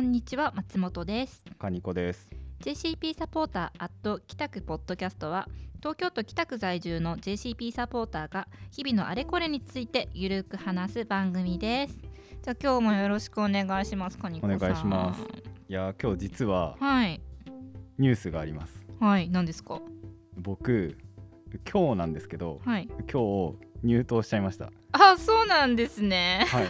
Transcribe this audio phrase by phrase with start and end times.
[0.00, 1.44] こんにちは松本です。
[1.58, 2.30] カニコです。
[2.60, 5.46] JCP サポーターアット北区ポッドキャストは
[5.80, 11.98] 東京都北区在住の JCP サポーターが日々のあれこれについてゆるく話す番組です。
[12.42, 14.56] じゃあ今日もよろしくお願いしますカニコさん。
[14.56, 15.20] お願いします。
[15.68, 17.20] いやー今日実ははい。
[17.98, 18.82] ニュースがあります。
[19.00, 19.82] はい何ですか？
[20.38, 20.96] 僕
[21.70, 22.88] 今日なんですけどはい。
[23.12, 24.72] 今日入党しちゃいました。
[25.02, 26.66] あそうなんですねはい。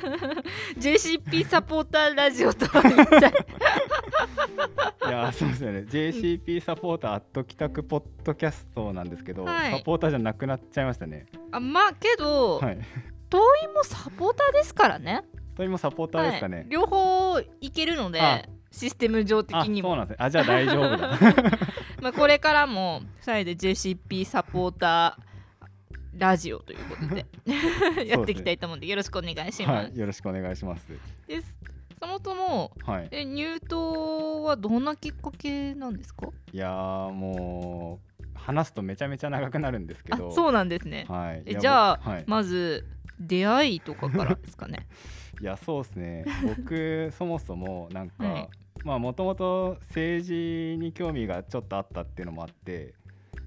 [0.79, 3.30] JCP サポーターラジオとは一体
[5.09, 5.80] いやーそうですよね。
[5.88, 11.27] JCP サポーターアット帰宅ポッドキャストなんですけど、はいサポーターじゃなくなっちゃいましたね。
[11.51, 12.79] あまあけど、はい。
[13.29, 15.24] 党員もサポーターですからね
[15.57, 16.59] ともサポーターですかね。
[16.59, 20.24] はい、両方いけるのであシステム上的あ、にもそうなんですね。
[20.24, 21.19] あ、じゃあ大丈夫だ。
[22.01, 25.30] まあこれからも2人で JCP サポーター
[26.20, 27.27] ラジオということで
[28.06, 29.85] やっていきたいと思うんでよろしくお願いします。
[29.87, 29.99] はい。
[29.99, 30.93] よろしくお願いします。
[31.26, 31.57] です
[32.01, 33.09] そもそもはい。
[33.10, 36.29] え入党はどんなきっかけなんですか？
[36.52, 40.30] いやーもう話すとめちゃめちゃ長くなるんですけあど。
[40.30, 41.07] そうなんですね。
[41.09, 41.43] はい。
[41.46, 42.24] えじゃあ、僕はい。
[42.26, 42.87] まず
[43.18, 44.87] 出会いとかからですかね？
[45.41, 48.48] いやそうですね僕 そもそもなんか、はい
[48.85, 52.95] まあもともと政治に興味がちょっとあったっていうのもあって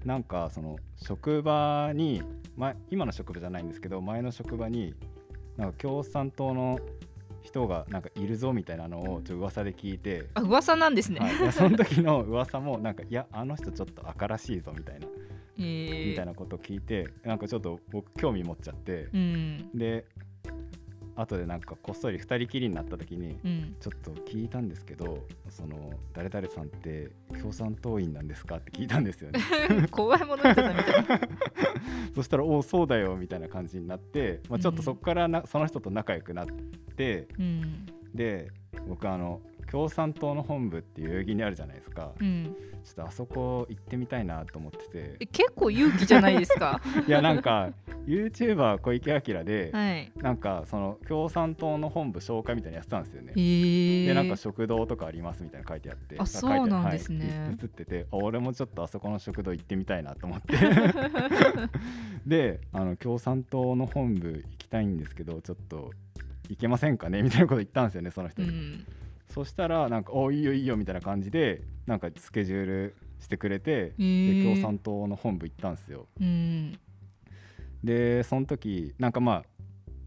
[0.04, 2.22] なんかその職場に、
[2.56, 4.94] ま、今の職場じゃないんですけど前の職場に
[5.56, 6.78] なんか共産党の
[7.42, 11.20] 人がなんかいるぞみたいなのをちょっと噂で聞いて、あ噂なんですね。
[11.20, 15.06] はい、その時の噂もなんかいやあの人ちょっと赤らしいぞみたいな、
[15.58, 15.60] え。
[15.60, 19.70] ーみたいなことを聞いてなんかちょっと僕興味持っちゃって、うん。
[19.74, 20.06] で
[21.16, 23.76] 後でなんかこっそり二人きりになった時にうん。
[23.80, 28.56] ちょっと聞いたんですけどその誰々さんって共産党員なんですか？
[28.56, 29.40] って聞いたんですよね。
[29.90, 30.74] 怖いものみたい。
[30.74, 30.84] な。
[32.14, 36.46] そしたら「おおそうだよ」みたいな感じになって、まあ、ちょっとそこからな、その人と仲良くなっ
[36.96, 37.86] てうん。
[38.14, 38.50] で
[38.88, 46.80] 僕あの共産党の本部っていう代々木にあるじゃないですか、うん、ちょっとあそこ行ってみたいなと思ってえて結構勇気じゃないですか？
[47.06, 47.70] いやなんか
[48.06, 50.12] YouTuber 小池晃で、はい。
[50.16, 53.32] なんかその共産党の本部紹介みたいなのやってたんですよね。
[53.34, 54.06] へー。
[54.06, 56.16] でなんか食堂とかありますみたいなの書いてあって。
[56.18, 57.26] あそうなんですね。
[57.46, 60.56] はい映っててあ俺もちょっとあそこの食堂行ってみたいなと思って。
[62.26, 65.90] であの共産党の本部行きたいんですけどちょっと
[66.48, 67.22] 行けませんかね？
[67.22, 68.86] みたいなこと言ったんですよねその人に、うん、
[69.34, 74.44] そしたらなんか「おいいよいいよ」みたいな感じでなんかスケジュールしてくれてへでー。
[74.44, 76.06] 共産党の本部行ったんですよ。
[76.20, 76.78] うん、
[77.82, 79.44] でその時なんかまあ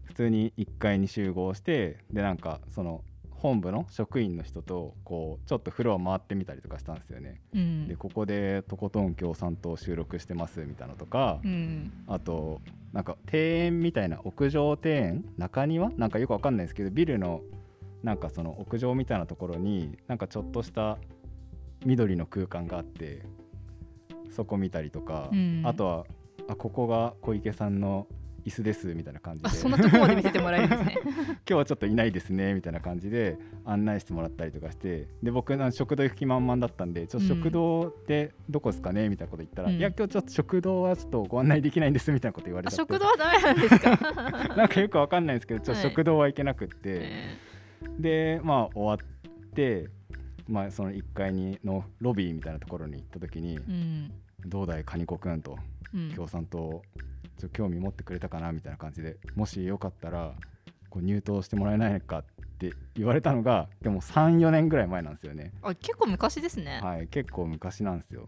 [0.04, 7.42] 普通に1階に集合してでなんかその本部の職員の人とこうちょっとフロア回ってみたりとかしたんですよね。
[7.52, 7.86] うん。
[7.86, 12.62] でここでとことん共産党収録してますみたいなのとか、うん、あと
[12.94, 15.90] なんか庭園みたいな屋上庭園中庭？
[15.90, 17.42] なんかよくわかんないですけどビルの
[18.02, 20.98] なんかその屋上みたいなところになんかちょっとした
[21.84, 23.22] 緑の空間があって
[24.30, 25.62] そこ見たりとか、うん。
[25.64, 26.06] あとは
[26.48, 28.06] あここが小池さんの
[28.46, 29.48] 椅子ですみたいな感じで。
[29.48, 30.98] あそんなとこまで見せてもらえるんですね。
[31.04, 39.76] 今日はちょっといないですねみたいな感じで案内してもらったりとかしてで僕食堂行く気満々だったんでちょっと食堂ってどこですかねみたいなこと言ったら、うん。
[39.76, 42.74] いや今日ちょっと食堂はちょっとご案内できないんですみたいなこと言われて。
[42.74, 43.96] 食堂はダメなんですか？
[44.56, 45.90] なんかよくわかんないんですけどちょっとはい。
[45.90, 47.36] 食堂は行けなくって、え
[47.98, 49.88] でまあ終わって、
[50.46, 54.12] まあ、その1階にのロビーみたいなところに行った時にーうん
[54.46, 55.58] 「どうだいカニコくん」と
[55.94, 56.10] うん。
[56.14, 56.82] 共産党
[57.38, 60.34] ちょっと興味持ってくれたかなみたいな感じでもしよかったら
[60.90, 62.24] こう入党してもらえないかっ
[62.58, 65.52] て言われたのがでも34年ぐらい前なんですよね。
[65.62, 66.80] あ結構昔ですね。
[66.82, 68.26] はい結構昔なんですよ。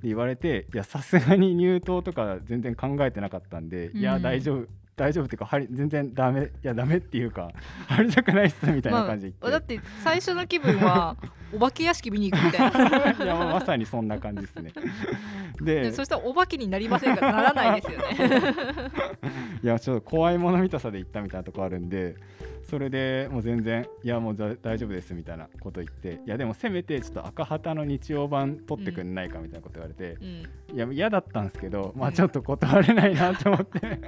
[0.00, 7.50] で言われていやさすがに入党とか全然考えてなかったんで、いやうん大丈夫大丈夫っていうかはり全然ダメいやダメっていうか
[7.88, 11.16] 入りたくないっすみたいな感じでまあ、だ言っって最初の気分は
[11.52, 13.14] お化け屋敷見に行くみたいな。
[13.14, 14.72] て、いやまさにそんな感じですね
[15.62, 18.04] ででそしたらお化けになりませんかならないですよね。
[19.62, 22.16] いやちょっと怖いもの見たさで行ったみたいなとこあるんで
[22.64, 32.12] それでもう全然いやもうだ大丈夫ですみたいなこと言っていやでもせめてちょっと赤旗の日曜版撮ってくんないかみたいなこと言われて、うん、いや嫌だったんですけど、まうん。
[32.12, 34.00] あちょっと断れないなと思って。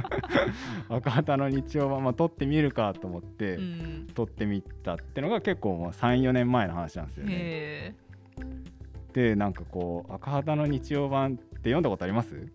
[0.88, 7.32] 赤旗の日曜版、まあ、撮ってみるかと思って、うん、撮ってみたってのが結構もう34年前の話なんですよね。
[7.34, 7.94] へ
[9.12, 12.34] でなんかこう赤旗の日曜版って読んだことあります？
[12.34, 12.48] ー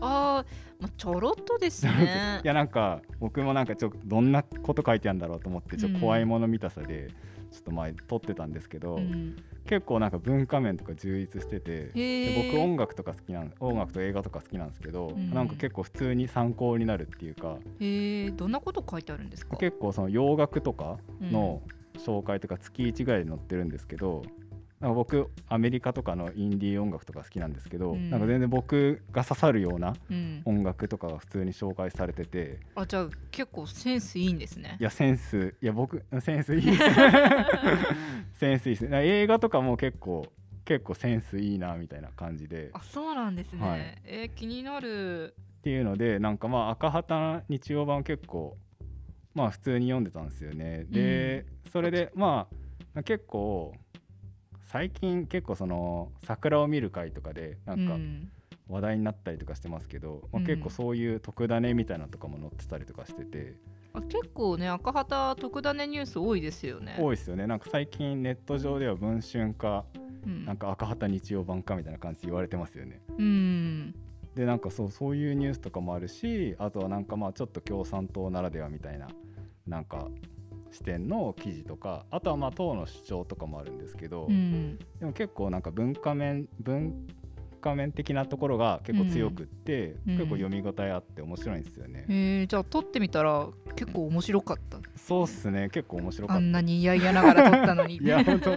[0.00, 2.40] あー、まあ、ちょろっとですね。
[2.42, 2.46] い。
[2.46, 7.10] やなんか僕もなんかちょっとどんなこと書いてあるんだろうと思ってちょっと怖いもの見たさで
[7.52, 12.52] ちょっと前撮ってたんですけど、うん、結構なんか文化面とか充実しててへでー。
[12.52, 15.30] 僕音楽とか好きなん音楽と映画とか好きなんですけど、うん。
[15.30, 19.56] なんか結構普通に参考になるっていうかへえどんなこと書いてあるんですか？
[19.56, 21.62] 結構その洋楽とかの、
[21.98, 24.22] 紹介とか月1ぐらいで載ってるんですけど
[24.80, 28.10] なんか僕アメリカとかのインディー音楽とか好きなんですけど、うん。
[28.10, 34.76] なんか全然僕が刺さるようなうん、音楽とかが普通に紹介されててあじゃあ結構センスいいんですね。
[34.80, 36.62] いやセンスいや僕センスいい
[38.44, 39.06] センスいいですね。
[39.06, 40.26] 映画とかも結構
[40.66, 42.70] 結構センスいいなみたいな感じで。
[42.74, 43.80] あそうなんですね、はい。
[44.04, 45.34] えー気になる。
[45.60, 48.58] っていうのでなんかまあ赤旗日曜版結構
[49.34, 50.84] まあ普通に読んでたんですよね。
[50.90, 52.48] で、それでま
[52.94, 53.72] あ結構
[54.66, 58.30] 最近結構その桜を見る会とかでなんかうん。
[58.66, 60.46] 話題になったりとかしてますけど、まあ、うん。
[60.46, 63.54] 結構そういう特ダネみたいなのとかも載ってたりとかしてて、
[63.94, 66.96] あ結構ね赤旗特ダネニュース多いですよね。
[66.98, 67.46] 多いですよね。
[67.46, 69.84] なんか最近ネット上では文春か
[70.26, 70.44] うん。
[70.44, 73.00] なんか赤旗日曜版かみたいな感じで言われてますよね。
[73.16, 73.94] うん。
[74.34, 79.06] でなんかそうそういうニュースとかもあるしあとはなんかまあちょっと共産党ならではみたいな
[79.66, 80.08] なんか
[80.72, 84.76] 視点の記事とかあとはまあ党の主張とかもあるんですけど、うん。
[84.98, 87.06] でも結構なんか文化面文
[87.64, 90.18] 化面的なところが結構強くって、うん。
[90.18, 94.78] 結構読み応えあって面白いんですよね、えー、じゃあ撮ってみたら結構面白かった。
[94.96, 95.70] そうっすね。
[95.70, 96.44] 結構面白かあった。
[96.44, 97.96] んなに嫌々ながら撮ったのに。
[97.96, 98.56] いや本当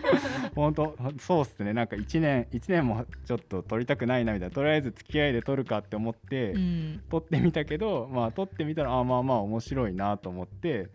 [0.56, 1.74] 本当そうっすね。
[1.74, 4.56] なんか1年1年もちょっと撮りたくないなみたいな。
[4.56, 7.02] とりあえず付き合いで撮るかって思って、うん。
[7.10, 10.90] 撮ってみたけどまあ撮ってみたらあまあまあ面白いなと思って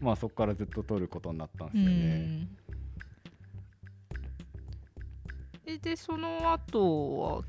[0.00, 2.48] まあそこからずっと撮ることになったんですよね。
[5.66, 7.42] えでその後は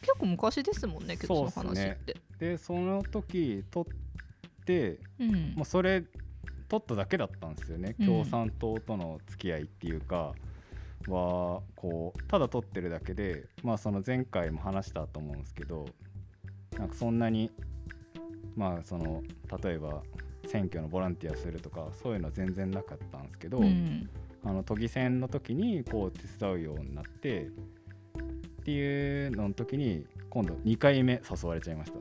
[0.00, 2.16] 結構昔ですもんね結構その話って。
[2.38, 3.84] でその時撮っ
[4.64, 5.54] てうん。
[5.56, 6.04] もうそれ
[6.68, 8.06] 撮っただけだったんですよね、うん。
[8.06, 10.34] 共産党との付き合いっていうか
[11.08, 15.86] はこうただ撮ってるだけでまあその前回も話したと思うんですけど
[16.78, 17.50] なんかそんなに
[18.56, 19.22] まあその
[19.62, 20.02] 例えば
[20.46, 24.08] 選挙のボランティアするとかそういうのは全然なかったんですけど、うん
[24.46, 31.98] あの都議選の時にこう手伝うようになってっていうのの時に今度2回目誘われちゃいました。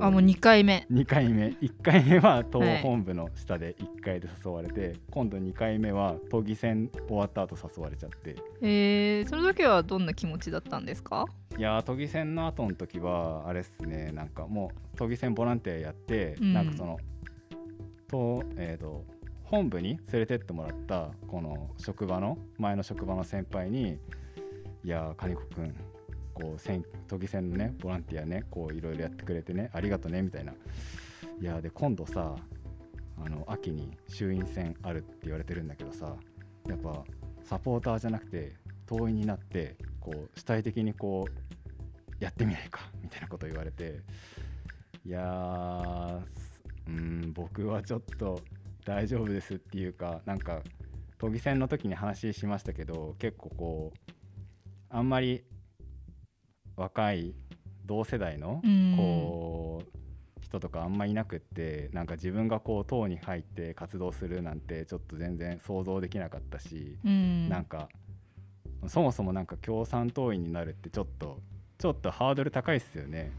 [0.00, 0.86] あもう2回目。
[0.90, 1.48] 2回目。
[1.48, 2.78] 1回目は党はい。
[2.80, 8.36] 本部の下で1回で誘われて、今度2回目は都議選終わった後誘われちゃって。
[8.62, 11.26] えー、その時はどんな気持ちだったんですか？
[11.58, 16.54] いやー都議選の後の時はあれっすねなんかもう都議選ボランティアやって、うん。
[16.54, 16.96] なんかその
[18.08, 19.04] とえー、と
[19.52, 23.98] 本部に連れてってもらったこの職場の前の職場の先輩に
[24.82, 25.74] 「いやー金子くん
[26.32, 30.54] こう選都議選のねボランティアねこういろいろやってくれてねありがとね」みたいな
[31.38, 32.34] 「いやで今度さ
[33.22, 36.16] あの秋に衆院選あるって言われてるんだけどさ
[36.66, 37.04] やっぱ
[37.44, 38.54] サポーターじゃなくて
[38.86, 44.00] 党員になってこう主体的にこうやってみないかみたいなこと言われて。
[45.04, 46.22] いや
[46.86, 48.40] うん僕はちょっと
[48.84, 50.60] 大丈夫ですっていうかなんか
[51.18, 54.12] 都議選の時に話しましたけど結構こう
[54.90, 55.44] あんまり
[56.76, 57.34] 若い
[57.86, 59.98] 同世代のうんこう
[60.40, 67.88] 人とかあんまいなくってなんか自分がこう党に入って活動するなんてちょっと全然想像できなかったし、うんなんか
[68.88, 71.38] そもそもなんか共産党員になるってちょっと
[71.78, 73.30] ちょっとハードル高いっすよね。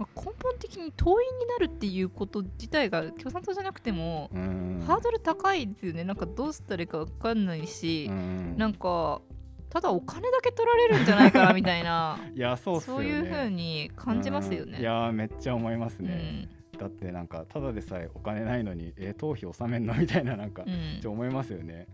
[0.00, 9.20] まあ根本的に党員になるっていうこと自体が共産党じゃなくても、うんハードル高いですよねなんかどうしたらいいか分かんないし、うんなんか
[9.68, 12.80] ただお金だけ取られるんじゃないかなみたいな いやそうね。
[12.80, 14.72] そういう風に感じますよね。
[14.74, 16.48] うんいやめっちゃ思いますうんね。
[16.78, 19.94] だってなんかただでさえお金ないのにえ党費納めんの？
[19.94, 21.86] みたいななんかうんって思いますよね。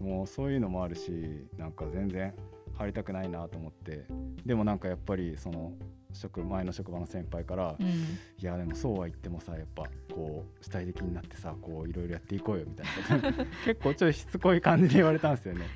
[0.00, 2.34] もうそういうのもあるしなんか全然
[2.74, 4.04] 入りたくないなと思って
[4.44, 5.72] でもなんかやっぱりその
[6.16, 15.66] 職前の職場の先輩から、うんいやでもそうは言ってもさやっぱこう主体的になってさこういろいろやっていこうよみたいなこと 結構ちょっとしつこい感じで言われたんですよね。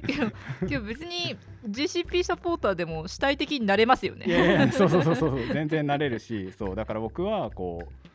[0.69, 1.37] いや別に
[1.69, 4.27] GCP サポーターでも主体的になれますよね。
[4.27, 8.11] いやいやそうそうそうそう全然なれるしそうだから僕はこう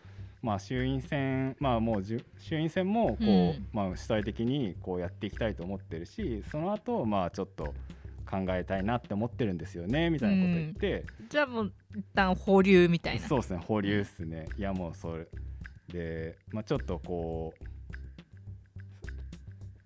[0.45, 7.73] まあ衆院選まあもうじゅ衆院選もこう、うんまあ主体的にこうやっていきたいと思ってるしその後まあちょっと
[8.25, 13.27] 考えたいなって思ってるんですよねみたいなこと言って、じゃあもう一旦保留みたいな。
[13.27, 14.47] そうですね保留っすね。
[14.57, 15.27] いやもうそれ
[15.89, 17.63] でまあちょっとこう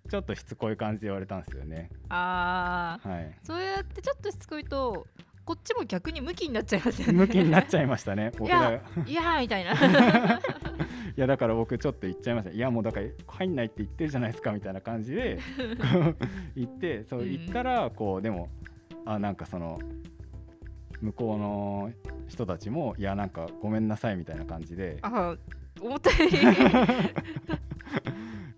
[0.08, 1.90] ちょっとしつこい感じで言われたんですよね。
[2.08, 3.38] ああはい。
[3.44, 5.06] そうやってちょっとしつこいと
[5.44, 7.12] こっちも逆にムキになっちゃいますよね。
[7.14, 9.72] 向きになっちゃいましたね いやいやーみたいな。
[11.16, 15.38] いやだから僕ちょっと言っちゃいましたいやもうだから入んないって言ってるじゃないですかみたいな感じで
[16.56, 17.30] 言ってそううん。
[17.30, 18.48] 言ったらこうでも
[19.04, 19.80] あなんかその
[21.00, 21.90] 向こうの
[22.28, 24.98] 人たちもいやなんかごめんなさいみたいな感じで。
[25.02, 25.36] あ
[25.80, 26.36] 思ったより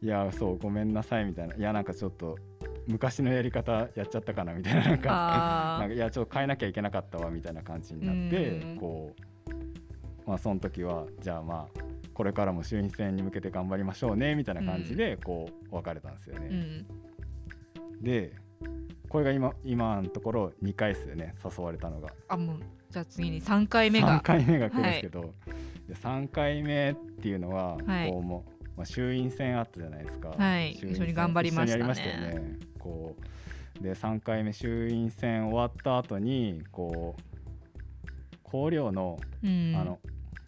[0.03, 1.55] いやそうごめんなさいみたいな。
[1.55, 2.37] いやなんかちょっと
[2.87, 8.77] 昔のやり方やっちゃったかなみたいななんかあ なんかいやちょっと変えなきゃいけなかったわみたいな感じになってうん。
[8.77, 9.23] こう
[10.27, 11.81] まあその時はじゃあまあ
[12.15, 16.49] これからも衆院選に向けて頑張りましょうねみたいな感じでこう別れたんですよね。
[16.51, 18.03] うん。
[18.03, 18.33] で
[19.09, 22.11] これが今今のところ2回ですよね誘われたのが。
[22.29, 22.61] あもう
[22.91, 24.21] じゃあ次に3回目が。
[24.21, 25.35] 3回目が来るんですけど、
[25.89, 28.11] で3回目っていうのははい。
[28.11, 30.73] こうもう、まあ、衆院選あったじゃないですか、はい。
[30.73, 33.17] 一緒に頑張りましたねこ
[33.81, 39.75] うで3回目衆院選終わった後にこう綱領の,、うん。
[39.77, 39.99] あの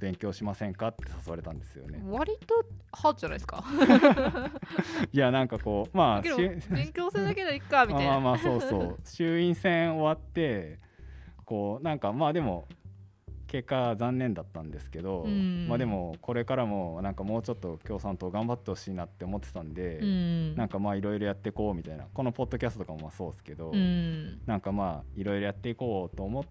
[0.01, 0.89] 勉強しませんか？
[0.89, 2.03] って誘われたんですよね。
[2.07, 2.55] 割と
[2.93, 3.65] ハードじゃないですか？
[5.13, 8.11] いやなんかこうまあ勉強するだけでいいかみたいな。
[8.13, 8.99] まあまあまあそうそう。
[9.05, 10.79] 衆院選終わって
[11.47, 12.69] こうなんかまあでも
[13.55, 15.69] 結果残念だったんですけど、うん。
[15.69, 20.57] まあでもこれからもなんかもうちょっと共産党頑張ってほしいなって思ってたんで、うん。
[20.57, 24.41] なんかまあいろいろやっていこうみたいなこのポッドキャストとかもまあそうですけど、うん。
[24.45, 26.45] なんかまあいろいろやっていこうと思っ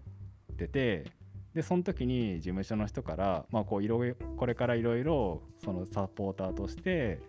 [0.56, 1.04] てて
[1.52, 7.20] でその時に事務所の人からまあこうこれからいろいろそのサポーターとして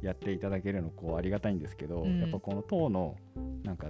[0.00, 2.20] やっていただけるのこうありがたいんですけど、うん。
[2.20, 3.16] やっぱこの党の
[3.64, 3.88] なんか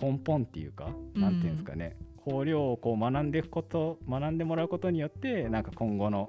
[0.00, 1.96] 根本っていうか、なんていうんですかね
[2.28, 6.28] 綱領をこう学んでいくこと学んでもらうことによってなんか今後の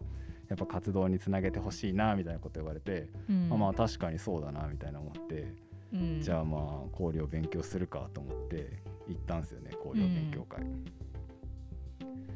[0.50, 5.68] やっぱ活動につなげてほしいなみたいなこと言われて、うんまあまあ確かにそうだなみたいな思って。
[5.94, 6.62] うんじゃあまあ
[6.92, 10.62] 考慮勉強するかと思って行ったんですよね考慮勉強会、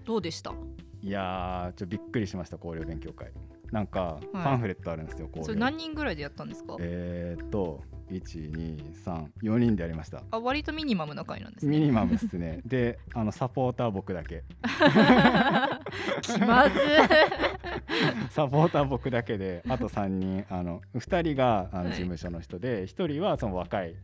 [0.06, 0.54] どうでした
[1.02, 3.32] いやーちょびっくりしました考慮勉強会
[3.72, 10.22] なんかパンフレットあるんですよ、考慮それ何人ぐらいでやったんですかえー、っと1234人でやりました。
[10.32, 11.80] あ割とミニマムな回なんですね。
[11.80, 12.62] ミニマムですね。
[12.66, 14.44] であのサポーター僕だけ。
[16.22, 16.80] 気まず。
[18.32, 21.92] サポーター僕だけであと3人あの2人があのはい。
[21.92, 23.96] 事務所の人で、1人はその若い、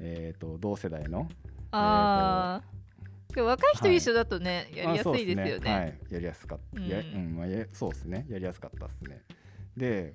[0.00, 1.28] えー、っと同世代の
[1.70, 2.78] あー。
[3.34, 5.70] でも若い人一緒だとね、やりやすいですよね。
[5.70, 6.80] あそうはい、やりやすかった。
[6.82, 7.14] やうん。
[7.14, 8.26] うんまあ、やそうですね。
[8.28, 9.22] やりやすかったですね。
[9.76, 10.12] で、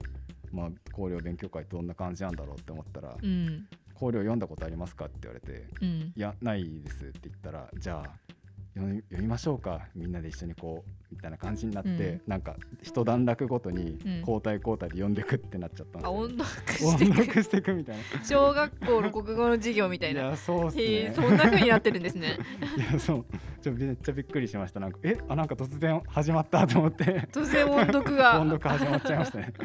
[0.53, 3.67] まあ、考慮勉強会ってどんな感じなんだろうって思ったら、うん。
[3.95, 6.13] 考慮読んだことありますかって言われて、うん。
[6.15, 8.33] いや、ないですって言ったら、じゃあ、
[8.75, 12.21] 読みましょうかみんなで一緒にこうみたいな感じになって、うん。
[12.25, 14.19] なんか一段落ごとにうん。
[14.21, 16.43] 交代交代で読んでくってなっちゃったんですよ、あ 音読
[16.87, 18.03] 音してく読していくみたいな。
[18.25, 20.21] 小学校の国語の授業みたいいな。
[20.21, 21.11] やそうっすね。
[21.15, 22.39] そんな風になってるんですね。
[22.89, 23.25] いやそう。
[23.61, 24.79] ちょめっちゃびっくりしました。
[24.79, 27.27] なんかえあなんか突然始まったと思って。
[27.31, 28.41] 突然音読が。
[28.41, 29.53] 音読始まっちゃいましたね。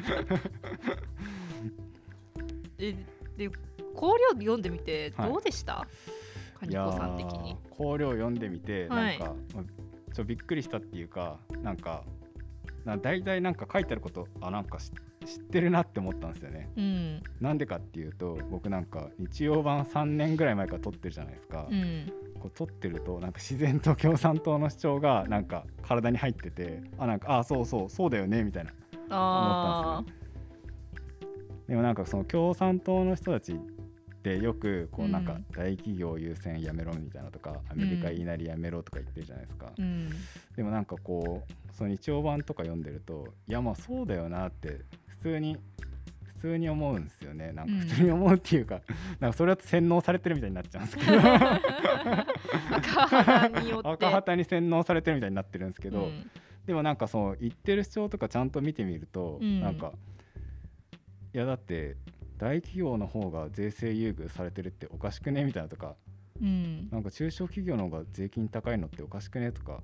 [2.79, 2.95] え
[3.37, 3.49] で
[3.95, 5.31] 考慮読んでみてはい。
[5.31, 5.75] どうでした？
[5.75, 5.87] カ
[6.67, 7.57] ニコさん的に。
[7.57, 9.19] ー考慮読んでみて、はい。
[9.19, 12.03] なんかまあちょっとびっくりしたっていうかなんか
[12.85, 14.91] な大体なんか書いてあることあなんかし
[15.27, 16.71] 知ってるなって思ったんですよね。
[16.77, 17.23] うん。
[17.41, 22.13] なんでかっていうと僕なんか日曜版3年ぐらい前から撮ってるじゃないですか、うん。
[22.41, 28.73] こう撮ってるとなんか自然と共産党の主張がなんか体に入っててあなんかあそうそうそうだよねみたいな
[29.11, 30.19] あ思ったんですね。
[31.69, 33.57] でもなんかその共産党の人たちっ
[34.23, 35.45] てよくこうなんかうん。
[35.53, 40.11] 大企業優先やめろみたいなとか、アメリカ言いなりやめろとか言ってるじゃないですか、あうん。
[40.57, 45.57] でもなんかこうその日曜版とか読んでるといやまあそうだよなって普通に
[46.39, 47.53] 普通に思うんですよね。
[47.53, 47.81] なんかうん。
[47.81, 48.81] 普通に思うっていうか、
[49.19, 51.19] なんかそれは洗脳されてるみたいになっちゃうんですけど。
[53.91, 56.31] 赤旗に洗脳されてるみたいになってるんですけど、うん。
[56.65, 59.61] でもなんかその言ってる主張とかちゃんと見てみると、うん。
[59.61, 59.93] なんか
[61.35, 61.97] いやだって
[62.39, 65.45] 大企業の方が税制優遇されてるっておかしくね？
[65.45, 65.97] みたいなとか。
[66.41, 66.89] うん。
[66.91, 69.53] なんか中小企業の方が税金高いのっておかしくね？
[69.53, 69.83] とか。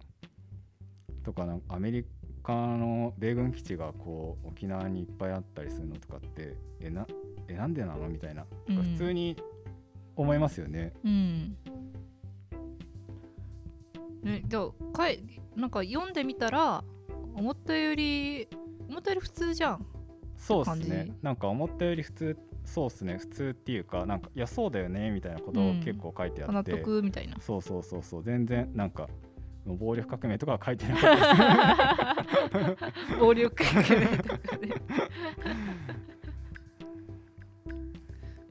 [1.25, 2.06] とかなんかアメリ
[2.42, 7.06] カの米軍基地がこう沖縄にいっぱいあったりするのとかってえな
[7.49, 8.08] えなんでなの？
[8.08, 8.46] みたいな。
[8.66, 9.37] 普通に
[10.16, 10.92] 思いますよね。
[11.04, 11.56] うん。
[14.23, 15.23] ね、じゃあかい
[15.56, 16.82] なんか読んでみたら
[17.34, 18.49] 思ったより
[18.88, 19.87] 思ったより普通じゃん。
[20.37, 21.12] そうです感ねじ。
[21.23, 23.17] なんか思ったより普通そうですね。
[23.19, 25.81] 普通っていうかなんかいやそうだよねみたいなことをうん。
[25.83, 27.37] 結構書いてあ納って、得みたいな。
[27.41, 28.23] そうそうそうそう。
[28.23, 29.09] 全然なんか
[29.67, 32.19] 暴力革命とかは書いてなかっ
[32.50, 32.59] た。
[32.59, 32.76] で
[33.14, 34.75] す暴力革命とかね。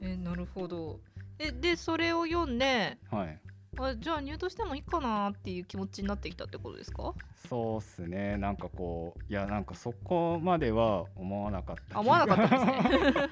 [0.00, 1.00] えなるほど。
[1.38, 3.40] えでそれを読んではい
[3.78, 7.12] あじゃあ入党してもいいかなっていう気持ちになってきたってことですか？
[7.48, 8.36] そうっすね。
[8.36, 13.28] なんかこういやなんかそこまでは思わなかったあ思わなかったんですね。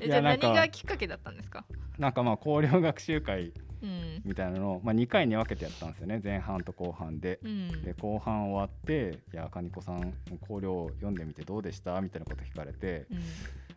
[0.00, 1.64] えじゃあ何がきっかけだったんですか？
[1.98, 4.22] なんかまあ交流学習会うん。
[4.24, 6.20] みたいなのを、まあ、2回に分けてやったんですよね。
[6.22, 7.40] 前半と後半で。
[7.42, 7.82] うん。
[7.82, 10.12] で後半終わって「いや金子さん
[10.46, 13.06] 考慮を読んでみてどうでした?」みたいなこと聞かれて。
[13.10, 13.18] うん。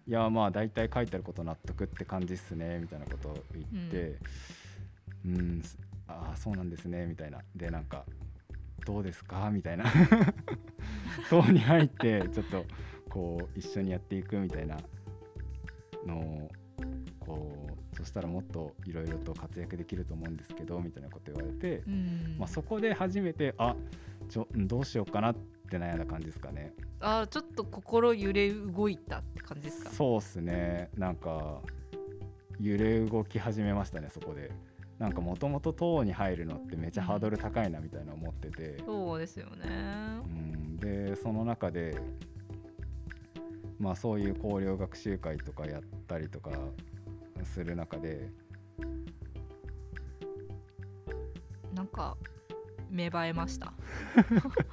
[0.08, 2.78] いやまあ大体書いてあること納得って感じっすね。
[2.80, 4.02] みたいなことを言って。
[4.02, 4.20] うん
[6.08, 7.40] ああそうなんですねみたいな。
[7.56, 8.06] でなんか
[8.86, 9.50] どうですか？
[9.52, 9.86] みたいな。
[11.30, 12.66] 層に入ってちょっと
[13.10, 14.78] こう一緒にやっていくみたいな
[16.06, 16.52] のを
[17.20, 22.36] こうそしたらもっといろいろと活躍できると思うんですけどみたいなこと言われて、うん。
[22.38, 23.76] まあ、そこで初めてあ
[24.30, 25.36] ちょどうしようかなっ
[25.70, 26.74] て悩んだ感じですかね。
[27.00, 29.90] あーちょっと心揺れ動いたって感じですか？
[29.90, 30.90] そうっすね。
[30.96, 31.62] なんか
[32.60, 34.52] 揺れ動き始めましたねそこで
[35.00, 40.22] なんかもともと党に入るのってめちゃハードル高いなみたいな思ってて、そうですよね。
[40.24, 41.98] うん、でその中で
[43.78, 46.52] まあそういう交流学習会とかやったりとか
[47.44, 48.30] する中で
[51.74, 52.16] なんか
[52.90, 53.74] 芽生えました？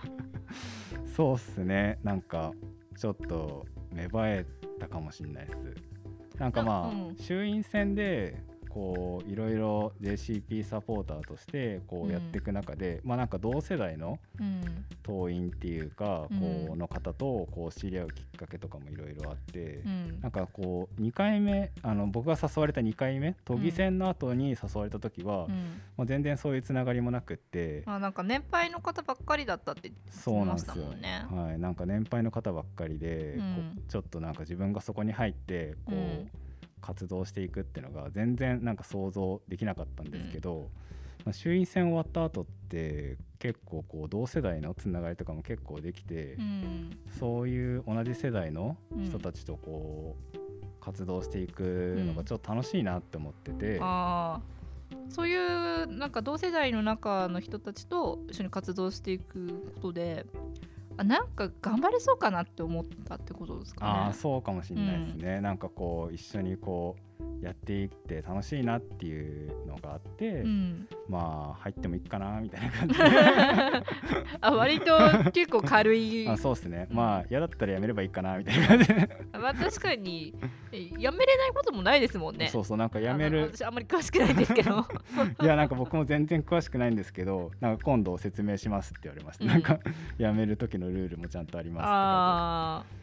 [1.16, 1.98] そうっすね。
[2.04, 2.52] なんか
[2.96, 4.46] ちょっと芽生え
[4.78, 5.74] たかもしれないです。
[6.38, 7.16] なんかまあ、うん。
[7.16, 8.40] 衆院選で
[8.72, 14.62] こういろいろ JCP サポーターとしてこうやっていく中で、まあなんか同世代のうん。
[15.02, 16.38] 党員っていうか、うん。
[16.68, 20.20] こうの方とこう知り合うきっかけとかもいろいろあって、うん。
[20.20, 25.80] なんかこう2回目あの僕が誘われた2回目都議選の後に誘われた時は、うん。
[25.96, 30.84] もう全然そういうつながりもなくって、あなんか年配の方ばっかりだったって言ってそうなんましですよ。
[30.84, 33.38] たもんねはい、なんか年配の方ばっかりで、
[33.88, 36.30] ちょっとなんか自分がそこに入ってこう、うん
[36.82, 40.68] 活動していくっていうのが全然なんか想像できなかったんですけど、
[41.24, 46.98] まあ、衆院選終わった後って結構こう同世代のつながりとかも結構できて、うん。
[47.18, 50.38] そういう同じ世代の人たちとこう
[50.80, 53.78] 活動していくのがちょっと楽しいなって思ってて、
[55.08, 60.26] そういうなんか同世代の中の人たちと一緒に活動していくことで
[60.96, 63.90] あなんか頑張れそうかなって思ったってことですかね。
[63.90, 67.11] ああそうかもしれないですね、なんかこう一緒にこう
[67.42, 73.02] やっていって楽しいなっていうのがあって、うん、まあ入ってもいいかなみたいな感じで。
[74.40, 74.96] あ割と
[75.32, 76.96] 結構軽い あそうですね、うん。
[76.96, 78.94] まあ嫌だったらやめればいいかなみたいな感じで、
[79.34, 80.32] まあ確かに
[80.70, 82.46] えやめれないこともないですもんね。
[82.46, 84.86] そうそうなんかやめる私あんまり詳しくないんですけど。
[85.42, 89.50] いやなんか僕も全然詳しくないんですけどなんか今度説明しますって言われました、うん。
[89.50, 89.80] なんか
[90.16, 93.01] やめる時のルールもちゃんとありますってあー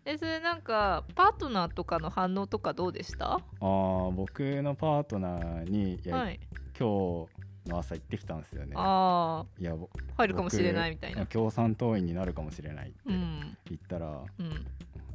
[0.06, 3.34] えそれなんかパートナーとかの反応とかどうでした？
[3.34, 6.40] あー僕のパートナーにいや、はい。
[6.78, 7.26] 今
[7.66, 8.72] 日の朝行ってきたんですよね。
[8.76, 9.74] あいや
[10.16, 11.20] 入るかもしれないみたいな。
[11.20, 13.56] 僕共産党員になるかもしれないってうん。
[13.68, 14.06] 言ったら、
[14.38, 14.66] うん。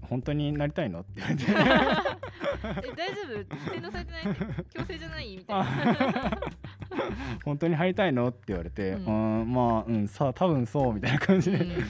[0.08, 1.00] 本当になりたいの？
[1.00, 1.44] って言われて。
[1.50, 3.72] え大丈夫？
[3.72, 4.24] 洗脳されてない？
[4.70, 5.36] 強制じゃない？
[5.38, 6.40] みたいな。
[7.44, 8.28] 本当に入りたいの？
[8.28, 11.84] って言われて、ううんん、まあうんさあ多分そうみたいな感じで、うん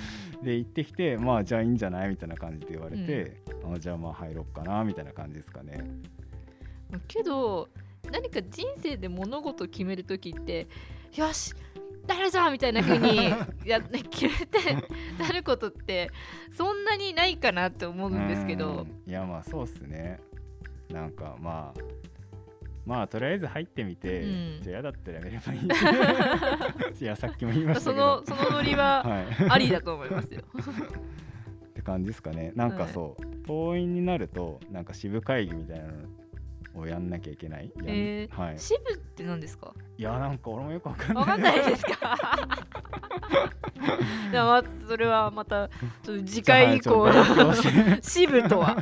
[0.45, 2.09] で行ってきてまあじゃあいいんじゃない？
[2.09, 5.83] みたいな感じで言われて、あじゃあまあ入ろっかなみたいな感じですかね。
[7.07, 7.67] けど
[8.11, 10.67] 何か人生で物事を決める時って
[11.15, 11.53] よし
[12.07, 13.17] なるぞみたいな風に
[13.65, 14.75] や決めて
[15.19, 16.11] なることって
[16.55, 18.85] そんなにないかなって思うんですけど。
[19.05, 19.09] うん。
[19.09, 20.19] いやまあそうっすね。
[20.91, 21.79] なんかまあ
[22.85, 24.59] まあとりあえず入ってみて、うん。
[24.61, 25.59] じゃあ嫌だったらやめればいい。
[27.01, 28.05] いやさっきも言いましたそけど。
[28.05, 29.25] のそのノリは はい。
[29.49, 30.41] ありだと思いますよ。
[31.69, 32.51] って感じですかね。
[32.55, 35.85] なんかそう、党員になるとなんか支部会議みたいな
[36.75, 37.71] のをやんなきゃいけない。
[37.85, 39.73] えーはい、支部って何ですか？
[39.97, 41.23] いやなんか俺もよくわかんない。
[41.23, 42.17] わかんないですか？
[44.31, 45.69] じゃあまあそれはまた
[46.25, 48.75] 次回以降は支部 とは。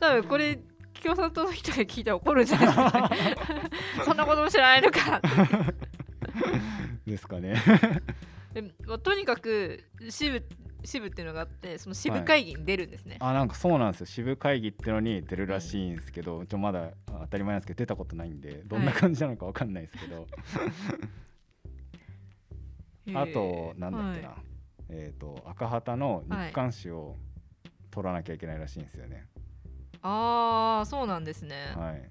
[0.00, 0.58] 多分これ
[1.06, 3.36] 共産党の人が聞いたら怒るんじゃないですか、ね、
[4.04, 5.22] そんなことも知らないのか
[7.06, 7.54] ですかね。
[8.52, 10.44] で、まあ、とにかく支部
[10.82, 14.06] 支部っていうのがあってその支部会議に出るんですね、あなんかそうなんですよ。
[14.06, 20.26] 支部会議ってのに出るらしいんですけど、ちょまだあ当たり前なんですけど出たことないんでどんな感じなのかわかんないですけど、
[23.06, 23.20] へー。
[23.20, 24.38] あとなんだっけな、はい。
[24.90, 27.16] えっ、と赤旗の日刊紙を
[27.90, 29.26] 取らなきゃいけないらしいんですよね
[30.06, 32.10] ああそうなんですね、はい。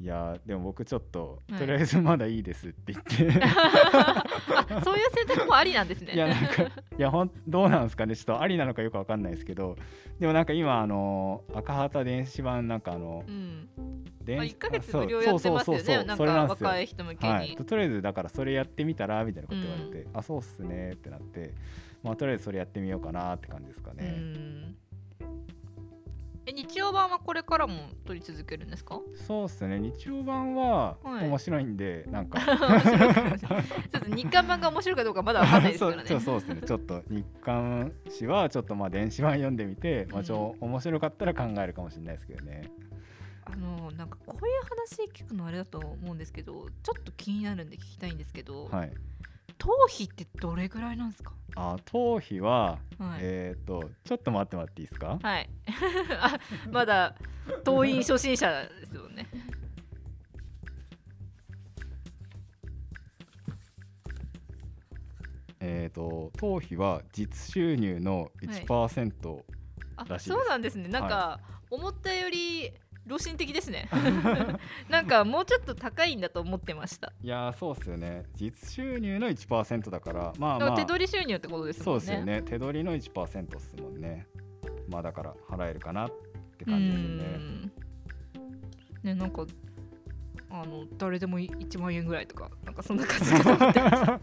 [0.00, 1.58] いやーでも僕ちょっと、はい。
[1.60, 3.42] とりあえずまだいいですって言って。
[3.44, 4.24] あ
[4.82, 6.14] そういう選択もありなんですね。
[6.14, 8.16] いやなんかいやほんどうなんですかね？
[8.16, 9.76] ちょっとありなのかよくわかんないですけど。
[10.18, 13.68] でもなんか今あの赤旗電子版なんかあのうん。
[14.22, 16.64] 電まあ、1ヶ月無料やってますよそうそうそうそうねなんそれなんですよ。
[16.64, 19.22] か若い人向けに、はい、ととりあえずだからそれやってみたら？
[19.24, 21.52] みたいなこと言われて、あそうっすねってなって
[22.02, 24.76] まあとりあえずそれやってみようかなって感じですかうね、ん
[26.46, 29.00] え日曜版はこれからも撮り続けるんですか？
[29.26, 29.78] そうっすね。
[29.80, 31.26] 日曜版ははい。
[31.28, 32.38] 面白いんで、なんか。
[32.44, 33.38] 面白いない。
[33.40, 36.04] ちょっと日刊版が面白いかどうかまだわかんないですからね。
[36.08, 36.60] そうそうですね。
[36.66, 42.70] ちょっと日刊誌はちょっとまあ電子版読んでみて、まあ、ちょ面白かったら考えるかもしれないですけどね。
[43.46, 48.92] あのなんかこういう話聞くのあれだと思うんですけどちょっと気になるんで聞きたいんですけど、はい
[49.58, 51.32] 頭皮ってどれぐらいなんですか？
[51.56, 55.18] あ頭皮は、はい、えっ、とちょっと待ってもらっていいですか？
[55.22, 55.48] はい。
[56.20, 56.38] あ
[56.70, 57.14] まだ
[57.64, 59.26] 党員初心者ですよね。
[65.60, 69.42] えっ、と頭皮は実収入の1%、
[69.96, 70.38] あらしいです。
[70.38, 70.88] そうなんですね。
[70.88, 71.40] なんか、
[71.70, 72.70] 思ったより
[73.06, 73.88] 良心的ですね。
[74.88, 77.12] なんかもうちょっと高いんだと思ってました。
[77.22, 78.24] い、やーそうっすよね。
[78.34, 80.76] 実収入の1%だからまあまあ。
[80.76, 82.00] 手取り収入ってことですもんね。
[82.00, 82.42] そうですよね。
[82.42, 84.26] 手取りの1%っすもんね。
[84.88, 86.10] まあだから払えるかなっ
[86.58, 87.24] て感じですよね。
[87.24, 87.72] うん。
[89.02, 89.44] ねなんか
[90.50, 94.20] あの誰でも1万円ぐらいとかなんかそんな感じだと思ってました。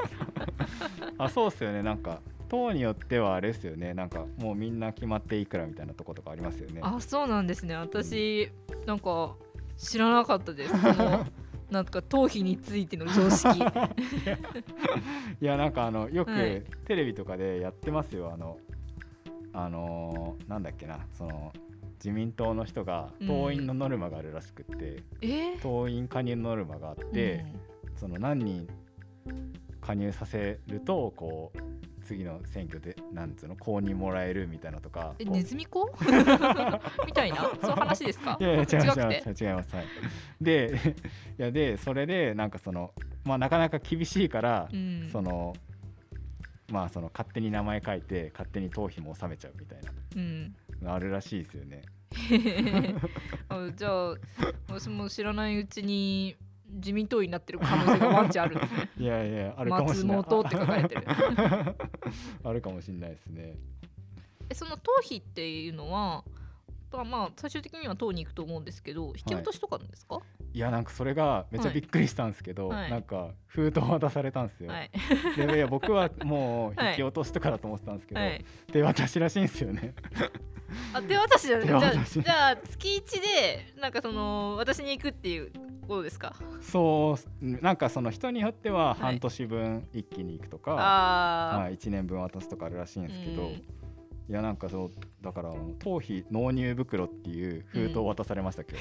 [1.26, 1.84] あそうっすよね。
[1.84, 3.93] なんか党によってはあれですよね。
[3.93, 6.81] なんかもうみんな決まっていくらみたいなとことかありますよね。
[6.83, 7.75] あそうなんですね。
[7.77, 8.51] 私
[8.85, 9.37] なんか
[9.77, 10.73] 知らなかったです。
[11.71, 13.57] なんか頭皮についての常識。
[15.41, 16.61] いやなんかあのよくはい。
[16.85, 18.33] テレビとかでやってますよ。
[18.33, 18.57] あの
[19.53, 20.99] あのーなんだっけな。
[21.13, 21.53] その
[21.99, 23.27] 自民党の人がうん。
[23.27, 25.53] 党員のノルマがあるらしくって、え？
[25.53, 27.45] ー党員加入ノルマがあって、
[27.95, 28.67] その何人
[29.79, 35.15] 加入させるとこう次の選挙でなんつうの公認もらえるみたいなとか。
[35.17, 35.86] えネズミ子
[37.08, 37.38] みたいな？
[37.62, 38.38] そういう話ですか？
[38.38, 39.45] いやいや違います違いますて？
[39.45, 39.86] 違いますはい。
[40.41, 40.95] で
[41.39, 42.93] いやでそれでなんかその
[43.24, 45.10] まあなかなか厳しいから、うん。
[45.10, 45.54] その
[46.69, 49.80] まあその勝手に名前書いて勝手に頭皮も納めちゃうみたい
[50.17, 50.56] うん。
[50.86, 51.82] あるらしいですよね。
[53.47, 54.15] あじゃあ
[54.67, 56.36] 私も知らないうちに
[56.73, 58.57] 自民党員になってる可能性がワンチャンある
[58.97, 60.23] いやいやあるかもし松れない。
[60.23, 61.03] 本って書かれてる。
[62.43, 63.55] あるかもしれないですね。
[64.49, 66.23] えその頭皮っていうのは
[66.91, 70.19] とはまあ最終的には党に行くと思うんですけど引き落としとかなんですか、
[70.54, 72.91] いやなんかそれがめっちゃびっくりしたんですけど、はい。
[72.91, 74.91] なんか封筒渡されたんですよ、はい。
[75.38, 76.89] でいや僕はもう はい。
[76.91, 78.45] 引き落としとかだと思ってたんですけど、はい。
[78.71, 79.93] 手渡しらしいんですよね。
[80.93, 81.67] あ手渡しじゃない。
[81.67, 85.51] じゃじゃあ月一でなんかその私に行くっていう
[85.88, 86.36] ことですか？
[86.62, 93.63] そうなんかその人によってははい半年分一気に行くとか、ああ、はい、1年分渡すとかあるらしいんですけど、うん
[94.29, 98.79] いやなんかそうだから頭皮納入袋っていう封筒を渡されましたけど、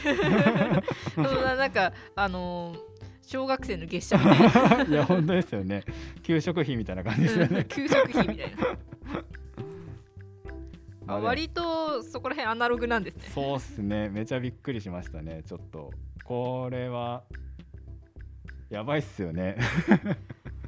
[1.14, 1.24] そん。
[1.42, 2.90] ななんかあのー
[3.31, 4.16] 小学生の月謝
[4.88, 5.85] いや本当ですよね。
[6.24, 7.64] 給食費みたいな感じですよね。
[7.64, 8.53] 給食費みたい
[11.07, 11.14] な。
[11.22, 13.22] 割とそこら辺アナログなんですね。
[13.33, 14.09] そうっすね。
[14.09, 15.44] めちゃびっくりしましたね。
[15.46, 15.92] ちょっと。
[16.24, 17.22] これは
[18.68, 19.57] やばいっすよね。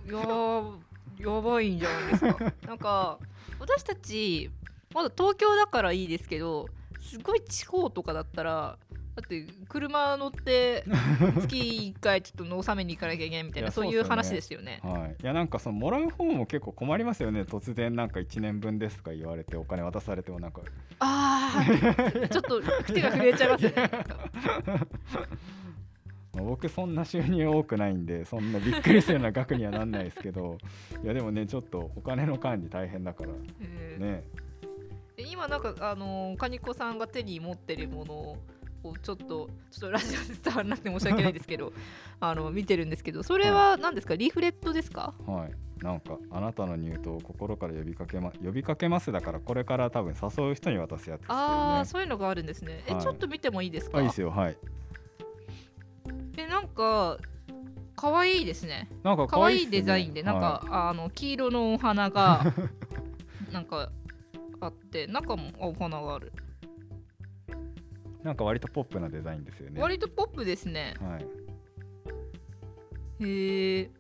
[0.09, 0.79] いやー
[1.19, 2.53] やばいんじゃないですか。
[2.69, 3.19] なんか
[3.59, 4.51] 私たち
[4.95, 6.67] まだ東京だからいいですけど
[7.01, 8.79] すごい地方とかだったら
[9.15, 10.85] だって車乗って
[11.43, 14.81] 月1回ちょっと納めに行かなきゃいけないみたいいなそういう話ですよね。
[14.83, 15.17] はい。
[15.23, 17.43] いやなんかそのもらう方も結構困りますよね。
[17.43, 20.63] 突然なんか1年分ですとか言われてお金渡されてもなんか。
[21.01, 21.65] ああ
[22.29, 23.91] ちょっと手が震えちゃいますよね。
[26.33, 30.57] 僕そんな収入多くないんでそんなびっくりするような額にはなんないですけど
[31.05, 33.33] いやでもねちょっとお金の管理大変だから。
[33.61, 34.25] えーね
[35.23, 38.37] で今なんかあのーカニコさんが手に持ってるものを
[39.03, 41.73] ちょっとちょっとラジオで伝わらなくて申し訳ないですけど
[42.21, 44.17] あの見てるんですけどそれは何ですか？
[44.17, 45.15] リーフレットですか？
[45.27, 45.53] はい。
[45.85, 51.43] なんかあなたの入党を心から呼びかけま呼びかけますだからこれから多分誘う人に渡すやつですよね。
[51.43, 52.85] ああそういうのがあるんですね。
[52.89, 53.03] え、はい。
[53.03, 53.99] ちょっと見てもいいですか？
[53.99, 54.31] あいいですよ。
[54.31, 54.57] はい。
[56.37, 57.19] えなんか
[57.97, 58.89] 可愛いですね。
[59.03, 59.71] なんか可愛いね。
[59.73, 62.45] デザインでなんか、あの黄色のお花が
[63.53, 63.91] なんか
[64.67, 66.53] あって中もあお花がある、はい
[68.23, 69.81] なんか割とポップなデザインですよね。
[69.81, 70.95] 割とポップですね。
[71.01, 71.27] はい。
[73.25, 73.91] へえ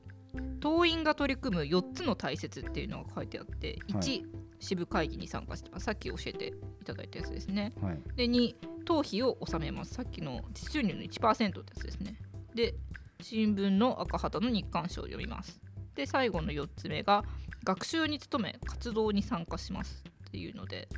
[0.60, 4.26] 党員が取り組む4つの大切っていうのが書いてあって1、はい。
[4.60, 5.86] 支部会議に参加してます。
[5.86, 7.72] さっき教えていただいたやつですね。
[7.82, 8.00] はい。
[8.14, 9.94] で2頭費を納めます。
[9.94, 12.16] さっきの実収入の1%ってやつですね。
[12.54, 12.74] で
[13.20, 15.60] 新聞の赤旗の日刊賞を読みます。
[15.96, 17.24] で最後の4つ目が
[17.64, 20.88] 学習に努め活動に参加しますっていうので。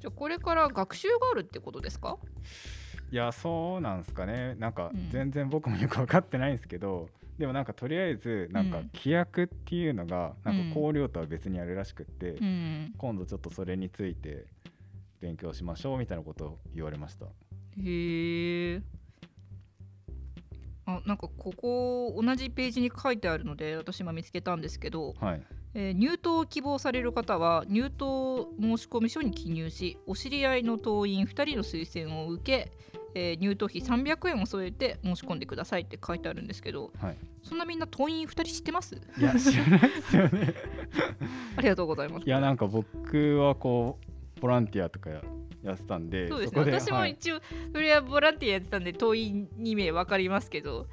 [0.00, 2.18] じゃあこれから学習があるってことですか？
[3.10, 4.54] いやそうなんすかね。
[4.56, 5.08] なんかうん。
[5.10, 8.90] 全然僕もよく分かってないんですけど、でもなんかとりあえずなんかうん。
[8.92, 12.92] 規約っていうのがなんうんか綱領とは別にあるらしくって、うん。
[12.98, 14.44] 今度ちょっとそれについて
[15.20, 17.24] 勉強しましょうみたいなことを言われました。
[17.26, 18.82] へえ。
[20.84, 25.42] あなんかここ同じページに書いてあるので私今見つけたんですけど、はい
[25.74, 32.72] えー入党を希望される方は入党申込書に記入しお知り合いの党員2人の推薦を受け、
[33.14, 37.16] えー入党費300円を添えて申し込んでくださいって書いてあるんですけどはい。
[37.42, 38.94] そんなみんな党員2人知ってます？
[39.18, 40.54] いや知らないですよね。
[41.56, 42.26] ありがとうございます。
[42.26, 43.98] いやなんか僕はこ
[44.36, 45.22] うボランティアとかや
[45.62, 46.60] やってたんでそうですね。
[46.60, 47.12] 私もはい。
[47.12, 47.40] 一応
[47.72, 50.86] それはボランティアやってたんで党員2名分かりますけど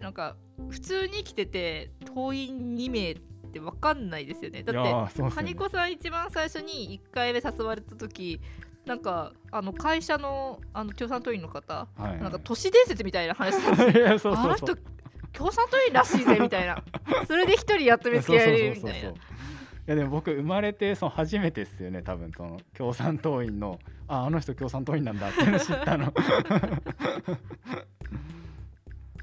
[0.00, 0.36] なんか
[0.68, 4.62] 普通に生きてて党員2名って分かんないですよね。
[4.62, 4.72] だ
[5.04, 8.40] って金子さん一番最初に1回目誘われた時
[8.84, 12.02] なんかあの会社のあの共産党員の方、はい。
[12.02, 14.76] はいなんか都市伝説みたいな話なんです あの人
[15.32, 16.82] 共産党員らしいぜみたいな。
[17.26, 18.92] それで一人やっと見つけられるみたいな。
[18.92, 19.32] そうそうそうそう
[19.84, 26.12] いやでも僕生まれてその初めてですよね多分その共産党員のああの人共産党員なんだって知ったの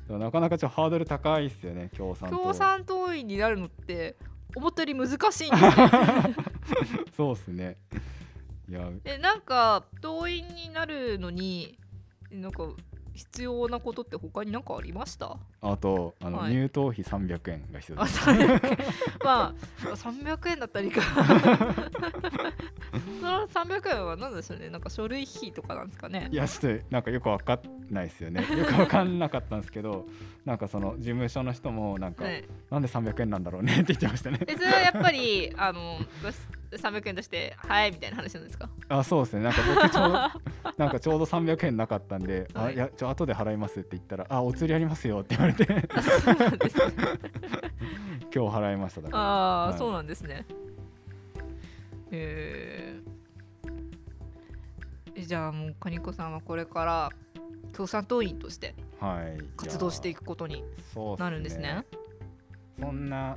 [0.10, 4.16] でもなかなかちょっとハードル高いっすよね共産党共産党員になるのって
[4.56, 5.72] 思ったより難しいんですよ
[7.16, 7.78] そうっすね。
[8.68, 8.90] いや。
[9.06, 11.78] えなんか党員になるのに
[12.32, 12.64] なんか
[13.20, 15.36] 必要なことって他に何かありました？
[15.62, 16.54] あとあの、はい。
[16.54, 18.20] 入党費300円が必要あです。
[18.22, 18.78] 300円。
[19.26, 19.54] まあ
[19.96, 21.02] 300円だったらいいか。
[23.20, 24.70] その300円は何でしょうね？
[24.70, 26.30] なんか書類費とかなんですかね？
[26.32, 28.42] いやちょっとなんかよくわかんないですよね。
[28.58, 30.06] よくわかんなかったんですけど
[30.46, 32.44] なんかその事務所の人もなんか、はい。
[32.70, 34.40] なんで300円なんだろうねって言ってましたね。
[34.48, 35.98] えそれはやっぱりあの
[36.72, 38.70] 300円としてはいみたいな話なんですか？
[38.90, 39.44] あそうですね。
[39.44, 42.68] なんか僕ちょうど なんかちょうど300円なかったんで、はい。
[42.68, 45.66] あいやちょ後で払いますって言ったらあお釣りありますよって言われて。
[48.34, 49.24] 今日払いましただから。
[49.24, 49.78] ああ、はい。
[49.78, 50.46] そうなんですね。
[52.12, 53.10] えー。
[55.16, 57.10] えじゃあもうカニコさんはこれから
[57.74, 59.38] 共産党員としてはい。
[59.58, 60.64] 活動していくくことに
[61.18, 61.84] なるんですね。
[62.80, 63.36] そんな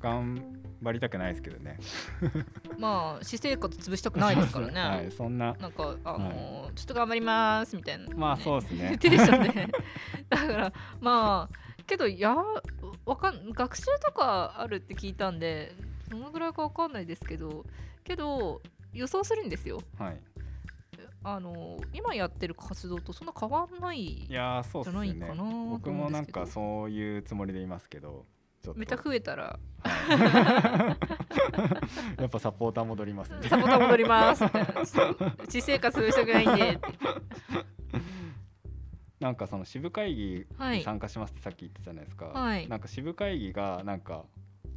[0.00, 0.42] 頑
[0.84, 1.78] 張りたくないですけどね。
[2.78, 4.80] まあ私生活潰したくないですからね。
[4.80, 5.54] はいそんな。
[5.54, 8.78] なんかあのーちょっと頑張りますみたいな、まあそうですね。
[8.88, 9.68] 言ってでしょうね。
[10.28, 12.36] だからまあけどや
[13.06, 15.74] わかん学習とかあるって聞いたんで
[16.08, 17.64] どのぐらいかわかんないですけど
[18.02, 18.60] けど
[18.92, 19.80] 予想するんですよ。
[19.98, 20.20] はい。
[21.26, 28.26] あのー今やってる活動とそんな変わんないいやーそうっすじゃないねかな僕もなんかそういうつもりでいますけど
[28.76, 29.58] めっちゃ増えたら。
[29.82, 30.98] は
[32.18, 32.20] い。
[32.20, 33.48] やっぱサポーター戻りますね。
[33.48, 36.78] サポーター戻ります私生活したくないんで
[39.20, 42.68] なんかその支部会議はいに参加しますってさっき言ってたじゃないですか、はい。
[42.68, 44.24] なんか支部会議がなんか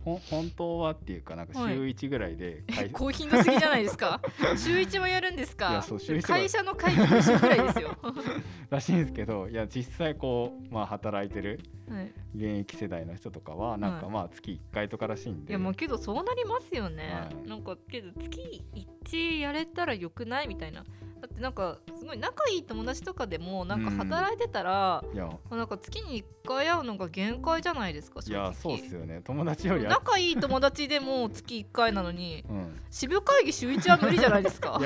[0.08, 1.76] ほん本当はっていうかなんかはい。
[1.76, 4.22] 週1ぐらいで会、高頻度すぎじゃないですか？
[4.56, 5.84] 週一もやるんですいか
[6.24, 7.98] 会社の会議と一緒ぐらいですよ、
[8.70, 14.13] らしいんですけどいや実際こうまあ働いてるはい、現役世代の人とかはなんかはい。
[14.13, 17.48] まあ月1回とからしいんで、いやもうけどそうなりますよね、はい。
[17.50, 18.63] なんかけど月
[19.12, 20.48] 1やれたらよくない？
[20.48, 20.86] みたいな
[21.21, 25.30] だってなんかすごい仲いい友達とかでもなんか働いてたら、いや。
[25.49, 29.21] なんか月に1回会うのが限界じゃないですかいやそうっすよよね。
[29.23, 32.80] 友達よりあ仲いい友達でも月1回なのにうん。
[32.89, 34.80] 支部会議週1は無理じゃないですか。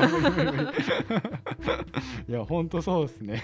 [2.28, 3.42] いやほんとそうですね。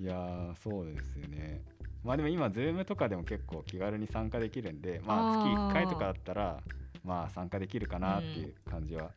[0.00, 1.62] いやーそうですよね。
[2.02, 6.60] まあでも今ズームとかでも結構気軽に参加できるんでまあ月1回とかだったら
[7.04, 9.10] まあ参加できるかなっていう感じは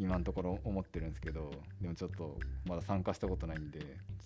[0.00, 3.80] 今のところ思ってるんですけどでもちょっとまだ参加したことないんで。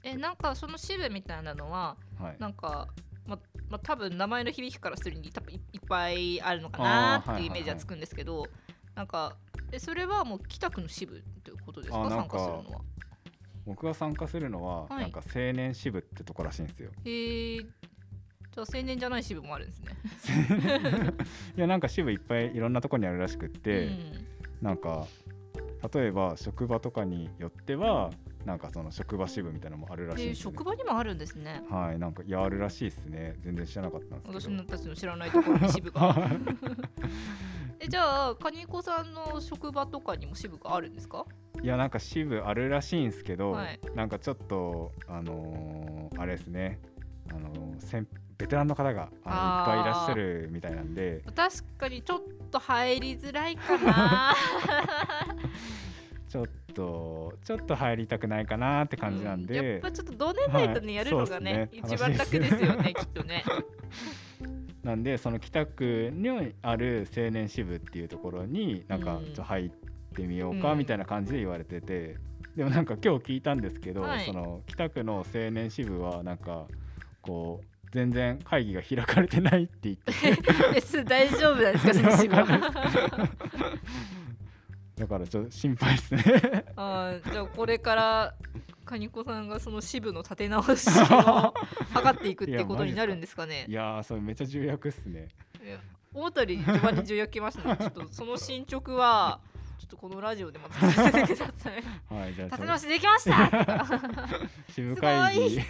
[0.04, 2.36] えなんかその支部みたいなのははい。
[2.38, 2.88] なんか
[3.26, 8.46] まま多分名前の響きからするに多分いいっぱいあるのかなっていうイメージはつくんですけど、
[8.94, 9.36] なんか
[9.72, 12.08] えそれはもう北区の支部っていうことですか？
[12.08, 12.80] 参加するのは。
[13.66, 15.02] 僕が参加するのははい。
[15.02, 16.90] なんか青年支部ってとこらしいんですよ。
[17.04, 19.96] へえじゃあ青年じゃない支部もあるんですね。
[21.56, 24.26] いやなんか支部いっぱいいろんなとこにあるらしくって、うん。
[24.60, 25.06] なんか
[25.92, 28.10] 例えば職場とかによっては
[28.44, 31.62] なんかその職場支部みたいなのもあるらしいね職場にもあるんですね。
[31.70, 36.16] はいなんかいやあるらしいですね全然知らなかったんです私たちの知らないところに支部が。
[37.80, 41.26] えじゃあカニコさんの職場とかにも支部があるんですか？
[41.62, 46.78] いやなんか支部あるらしいんですけど、はいなんかちょっとあのーあれですね
[47.30, 51.22] あのー先ベテランの方があのいっぱいいらっしゃるみたいなんで。
[51.34, 52.20] 確かにちょっ
[52.50, 54.34] と入りづらいかな。
[56.28, 61.68] ちょっとちょっと入りたくないかなって感じなんで、うやっぱちょっと同年代とね、はいやるのがねね。
[61.72, 63.44] 一番楽ですよねきっとね。
[64.82, 66.28] なんでその北区に
[66.60, 69.24] ある青年支部っていうところになんかうん。
[69.26, 69.70] ちょっと入っ
[70.14, 70.78] てみようかうん。
[70.78, 72.16] みたいな感じで言われてて、
[72.56, 74.24] でもなんか今日聞いたんですけど、はい。
[74.26, 76.66] その北区の青年支部はなんか
[77.22, 83.20] こう全然会議が開かれてないって言って大丈夫なんですかその支部は
[84.96, 86.64] だからちょっと心配ですね。
[86.76, 88.34] あーじゃあこれから
[88.84, 91.54] カニコさんがその支部の立て直しを
[92.02, 93.66] 図っていくってことになるんですかね？
[93.68, 95.28] いやーそれめっちゃ重役っすね。
[95.64, 95.78] いや
[96.12, 97.76] 思ったより序盤に重役きましたね。
[97.78, 99.40] ちょっとその進捗は
[99.78, 101.82] ちょっとこのラジオでまたさせてください。
[102.14, 104.28] はいじゃあ立て直しできました。
[104.70, 105.66] 支部会議す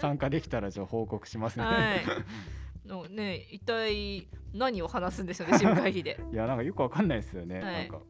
[0.00, 2.88] 参加できたらじゃあ報告しますね、はい。
[2.88, 6.20] のね一体何を話すんでしょうね支部会議で。
[6.32, 7.74] い、やなんかよくわかんないですよね、はい。
[7.74, 8.00] なんか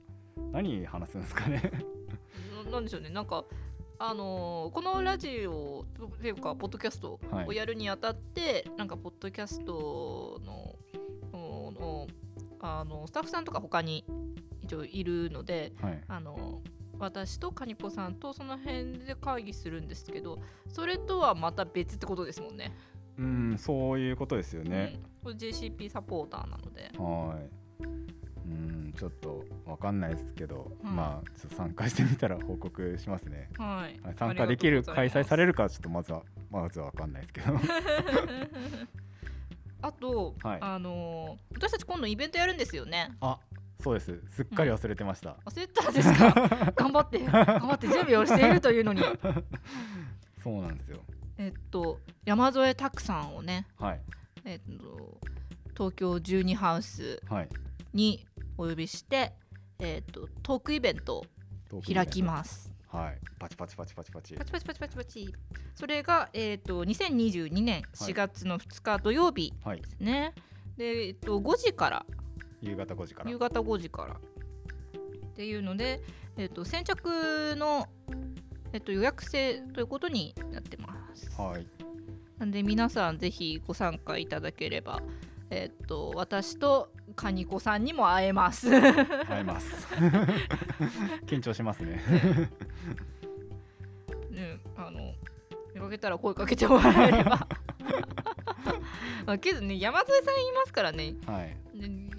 [0.53, 1.71] 何話すんですかね。
[2.65, 3.11] ななんでしょうね。
[3.11, 3.45] なんか
[3.99, 5.85] あのーこのラジオ
[6.21, 7.47] というかポッドキャストはい。
[7.47, 10.77] をやるにあたって、なんかポッドキャストの
[11.33, 12.07] のの
[12.61, 14.05] あのスタッフさんとか他に
[14.85, 16.01] いるのではい。
[16.09, 16.61] あの
[16.99, 22.73] 私とカニポさんとその辺で会議するんですけどそれとはまた別ってことですもんね。
[23.19, 26.91] うんそういうことですよね、うん、これ JCP サポーターなので。
[26.97, 27.63] はい。
[28.45, 33.49] うんちょっとわかんないですけど、うんまあ参加してみたら報告しますね。
[33.59, 34.01] はい。
[34.05, 37.59] はい、参加できる開催されれるかはちょっとまずはまずはわかんないですけど。
[39.83, 40.59] あと、はい。
[40.61, 43.11] あのー私たち今度イベントやるんですよね。
[43.21, 43.39] あ
[43.83, 44.21] そうです。
[44.29, 46.73] すっかり忘れてました、忘れてたんですか？
[46.77, 49.03] 頑張って頑張って準備をしているというのに。
[50.43, 51.01] そうなんですよ。
[51.39, 54.01] えっと山添拓さんをね、はい。
[54.45, 55.21] えっと、
[55.77, 57.49] 東京12ハウスはい。
[57.93, 58.27] に
[58.59, 59.33] お呼びして、
[59.79, 61.19] えっと、トークイベント
[61.73, 62.65] を開きます。
[62.65, 63.19] すはい。
[63.39, 64.35] パチパチパチパチパチ。
[64.35, 64.97] パチパチパチパチ。
[64.97, 65.35] パチ
[65.75, 70.35] それが、えっと2022年4月の2日土曜日はいですね。
[70.77, 72.07] で、えっと、5時から
[72.63, 73.31] 夕方5時から。
[73.31, 74.15] 夕方5時から。
[74.15, 74.19] っ
[75.35, 76.01] ていうので、
[76.37, 77.89] えっと、先着の、
[78.73, 81.31] えっと、予約制ということになってます。
[81.41, 81.67] はい。
[82.39, 85.03] なんで皆さんぜひご参加いただければ、
[85.51, 88.69] えっと私とカニコさんにも会えます。
[88.71, 89.87] 会えます。
[91.27, 92.03] 緊張しますね。
[94.31, 95.15] ね、あの
[95.75, 97.47] 見かけたら声かけてもらえれば。
[99.27, 101.15] まあけどね山添さんいますからね。
[101.27, 101.45] はい。
[101.45, 101.62] ね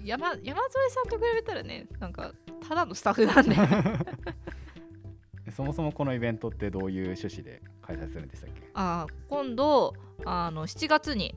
[0.04, 2.32] 山山添さんと比べたらねなんか
[2.66, 3.54] ただのスタッフなんで。
[5.52, 8.62] そもそもこのイベントってどういう趣旨で開催するんでしたっけ？
[8.74, 11.34] あー今度あの7月に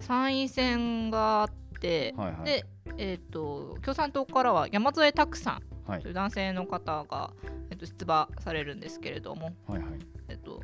[0.00, 2.44] 参院選があって、はいはい。
[2.44, 2.66] で
[2.98, 6.02] えっ、と共産党からは山添拓さんはい。
[6.02, 7.32] という男性の方が、
[7.70, 9.92] えっと出馬されるんですけれども、はいはい。
[10.28, 10.60] えっと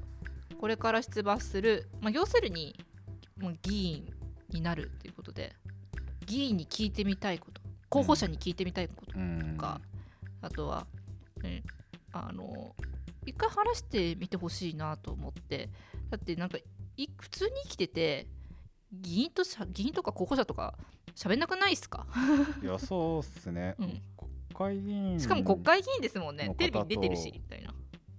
[0.61, 2.77] これから出馬する、まあ、要するに
[3.39, 4.13] もう議員
[4.51, 5.55] になるということで
[6.31, 7.61] 議員に聞いてみたいこと。
[7.89, 9.57] 候補者に聞いてみたいことうん。
[9.57, 9.81] とか、
[10.41, 10.87] あとは、
[11.43, 11.65] ね、
[12.13, 12.75] あの
[13.27, 15.69] 一回話してみてほしいなと思って。
[16.09, 16.59] だってなんか
[16.97, 18.27] い普通に生きてて
[18.93, 20.75] 議員と議員とか候補者とか
[21.15, 22.07] 喋んなくないっすか、
[22.63, 26.55] いやそうっすね、うん、国会議員しかも国会議員ですもんね。
[26.57, 27.75] テレビに出てるしとみたいな。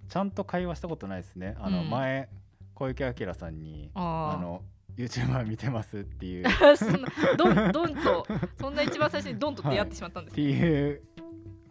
[0.07, 1.55] ちゃんと会話したことないですね。
[1.59, 1.89] あの、うん。
[1.89, 2.29] 前
[2.75, 4.61] 小池晃さんにああの
[5.05, 6.47] YouTuber 見てますっていう。
[6.47, 8.27] あ そんなドンドンと
[8.59, 11.01] そんな一番最初にドンと出会ってしまったんですっていう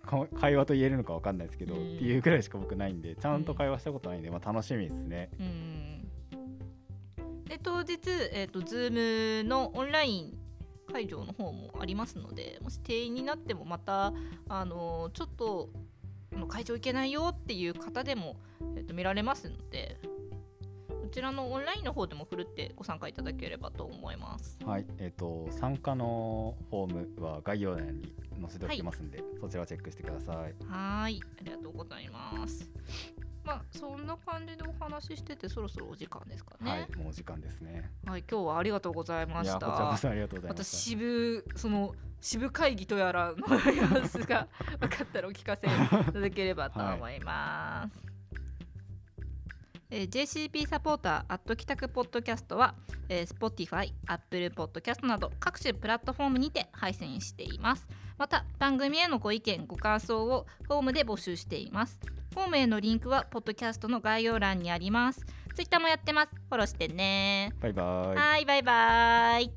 [0.07, 1.97] こ会話と言えるのかわかんないですけど、うん。
[1.97, 5.31] っていうぐらいしか僕ないんでちゃんと会話したことないんで、まあ、楽しみですね。
[5.39, 6.11] うん。
[7.45, 7.99] で当日、
[8.33, 10.39] えー、と Zoom のオンライン
[10.93, 14.13] 会場の方もありますのでもし定員になってもまた、
[14.49, 15.71] あのーちょっと
[16.49, 18.37] 会場行けないよっていう方でも、
[18.77, 20.10] えー、と見られますのでこ
[21.11, 24.59] ちらのオンラインの方でもふるってご参加いただければと思います。
[24.65, 32.71] はいえっ、と参加のフォームは概要欄に載せておきますんで、そちらチェックしてくださいはーいありがとうございます。
[33.45, 36.71] まあそんな感じでお話ししててそろそろお時間ですかね。
[36.71, 39.59] はいもうお時間ですねはい、今日はありがとうございました。
[39.59, 44.47] いやこちらこそありがとうございま私した支部その支部会議とやらの様子が
[44.79, 45.71] 分かったらお聞かせい
[46.13, 48.10] ただければと思います。
[49.91, 52.75] えー JCP サポーターアット帰宅ポッドキャストは、
[53.09, 57.87] えー Spotify、Apple Podcast など各種プラットフォームにて配信しています。
[58.17, 61.99] また番組へのご意見ご感想をフォームで募集しています。
[62.33, 65.25] フォームへのリンクはポッドキャストの概要欄にあります。
[65.55, 66.35] Twitter もやってます。
[66.35, 67.53] フォローしてね。
[67.61, 69.51] バイバイはい、バイバイ。